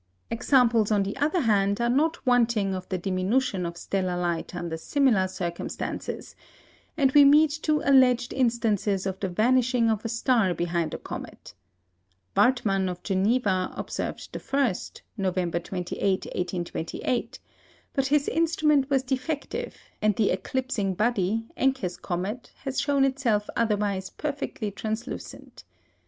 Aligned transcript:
Examples, 0.31 0.89
on 0.89 1.03
the 1.03 1.15
other 1.17 1.41
hand, 1.41 1.79
are 1.79 1.87
not 1.87 2.25
wanting 2.25 2.73
of 2.73 2.89
the 2.89 2.97
diminution 2.97 3.67
of 3.67 3.77
stellar 3.77 4.17
light 4.19 4.55
under 4.55 4.75
similar 4.75 5.27
circumstances; 5.27 6.35
and 6.97 7.11
we 7.11 7.23
meet 7.23 7.51
two 7.61 7.83
alleged 7.85 8.33
instances 8.33 9.05
of 9.05 9.19
the 9.19 9.29
vanishing 9.29 9.91
of 9.91 10.03
a 10.03 10.09
star 10.09 10.55
behind 10.55 10.95
a 10.95 10.97
comet. 10.97 11.53
Wartmann 12.35 12.89
of 12.89 13.03
Geneva 13.03 13.71
observed 13.77 14.33
the 14.33 14.39
first, 14.39 15.03
November 15.17 15.59
28, 15.59 16.01
1828; 16.25 17.37
but 17.93 18.07
his 18.07 18.27
instrument 18.27 18.89
was 18.89 19.03
defective, 19.03 19.77
and 20.01 20.15
the 20.15 20.31
eclipsing 20.31 20.95
body, 20.95 21.45
Encke's 21.55 21.95
comet, 21.95 22.51
has 22.63 22.81
shown 22.81 23.05
itself 23.05 23.47
otherwise 23.55 24.09
perfectly 24.09 24.71
translucent. 24.71 25.63